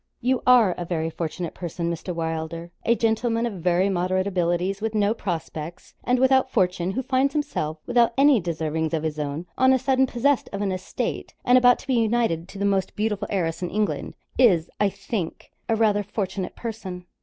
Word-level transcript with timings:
'You 0.19 0.41
are 0.47 0.71
a 0.79 0.83
very 0.83 1.11
fortunate 1.11 1.53
person, 1.53 1.93
Mr. 1.93 2.11
Wylder; 2.11 2.71
a 2.83 2.95
gentleman 2.95 3.45
of 3.45 3.61
very 3.61 3.87
moderate 3.87 4.25
abilities, 4.25 4.81
with 4.81 4.95
no 4.95 5.13
prospects, 5.13 5.93
and 6.03 6.17
without 6.17 6.49
fortune, 6.49 6.89
who 6.93 7.03
finds 7.03 7.33
himself, 7.33 7.77
without 7.85 8.11
any 8.17 8.39
deservings 8.39 8.95
of 8.95 9.03
his 9.03 9.19
own, 9.19 9.45
on 9.59 9.71
a 9.73 9.77
sudden, 9.77 10.07
possessed 10.07 10.49
of 10.51 10.63
an 10.63 10.71
estate, 10.71 11.35
and 11.45 11.55
about 11.55 11.77
to 11.77 11.85
be 11.87 11.93
united 11.93 12.47
to 12.49 12.57
the 12.57 12.65
most 12.65 12.95
beautiful 12.95 13.27
heiress 13.29 13.61
in 13.61 13.69
England, 13.69 14.15
is, 14.39 14.71
I 14.79 14.89
think, 14.89 15.51
rather 15.69 15.99
a 15.99 16.03
fortunate 16.03 16.55
person.' 16.55 17.05